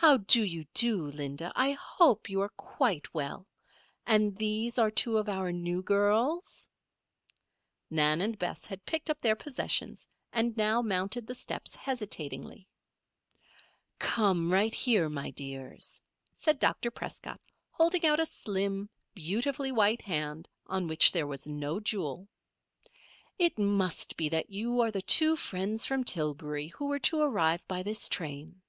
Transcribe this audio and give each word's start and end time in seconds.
"How 0.00 0.18
do 0.18 0.44
you 0.44 0.66
do, 0.74 1.06
Linda? 1.06 1.50
I 1.56 1.72
hope 1.72 2.28
you 2.28 2.42
are 2.42 2.50
quite 2.50 3.14
well. 3.14 3.46
And 4.06 4.36
these 4.36 4.78
are 4.78 4.90
two 4.90 5.16
of 5.16 5.26
our 5.26 5.50
new 5.52 5.80
girls?" 5.82 6.68
Nan 7.88 8.20
and 8.20 8.38
Bess 8.38 8.66
had 8.66 8.84
picked 8.84 9.08
up 9.08 9.22
their 9.22 9.34
possessions 9.34 10.06
and 10.34 10.54
now 10.54 10.82
mounted 10.82 11.26
the 11.26 11.34
steps 11.34 11.74
hesitatingly. 11.74 12.68
"Come 13.98 14.52
right 14.52 14.74
here, 14.74 15.08
my 15.08 15.30
dears," 15.30 15.98
said 16.34 16.58
Dr. 16.58 16.90
Prescott, 16.90 17.40
holding 17.70 18.04
out 18.04 18.20
a 18.20 18.26
slim, 18.26 18.90
beautifully 19.14 19.72
white 19.72 20.02
hand 20.02 20.46
on 20.66 20.88
which 20.88 21.10
there 21.10 21.26
was 21.26 21.46
no 21.46 21.80
jewel. 21.80 22.28
"It 23.38 23.58
must 23.58 24.18
be 24.18 24.28
that 24.28 24.50
you 24.50 24.82
are 24.82 24.90
the 24.90 25.00
two 25.02 25.36
friends 25.36 25.86
from 25.86 26.04
Tillbury, 26.04 26.68
who 26.74 26.88
were 26.88 26.98
to 27.00 27.22
arrive 27.22 27.66
by 27.66 27.82
this 27.82 28.10
train." 28.10 28.60